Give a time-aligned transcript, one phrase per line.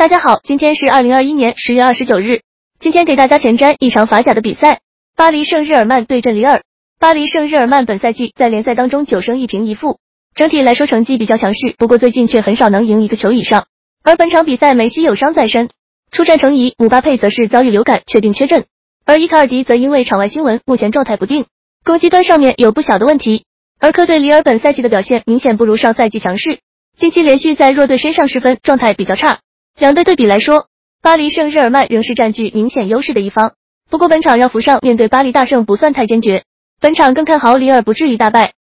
[0.00, 2.40] 大家好，今天是二零二一年十月二十九日。
[2.78, 4.80] 今天给大家前瞻一场法甲的比赛，
[5.14, 6.62] 巴黎圣日耳曼对阵里尔。
[6.98, 9.98] 巴黎圣日耳曼本赛季在联赛当中九胜一平一负，
[10.34, 13.66] 整体来说成绩比较强势，不过最近却很少能赢一个球以上。
[14.02, 15.68] 而本场比赛梅西有伤在身，
[16.10, 18.64] 出战成疑，姆巴佩则是遭遇流感确定缺阵，
[19.04, 21.44] 而伊卡尔迪则因为场外新闻目前状态不定，
[21.84, 23.44] 攻击端上面有不小的问题。
[23.78, 26.60] 而客队里尔本赛季的表现明显不如上赛季强势，
[26.98, 29.40] 近期连续在弱队身上失分，状态比较差。
[29.80, 30.66] 两队对比来说，
[31.00, 33.54] 巴黎圣日耳曼仍是占据明显优势的一方。
[33.88, 36.44] 不过本场让福上面对巴黎大胜不算太坚决，
[36.82, 38.48] 本场更看好里尔不至于大败。